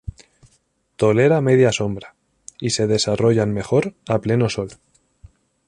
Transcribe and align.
Tolera 0.95 1.41
media 1.41 1.71
sombra 1.71 2.15
y 2.59 2.71
se 2.71 2.87
desarrollan 2.87 3.53
mejor 3.53 3.93
a 4.07 4.19
pleno 4.19 4.49
sol. 4.49 4.69